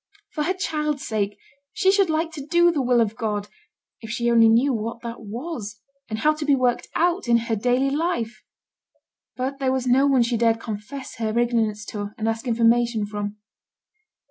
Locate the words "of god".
3.01-3.47